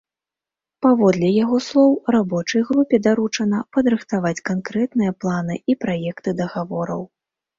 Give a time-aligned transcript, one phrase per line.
[0.85, 7.01] Паводле яго слоў, рабочай групе даручана падрыхтаваць канкрэтныя планы і праекты дагавораў.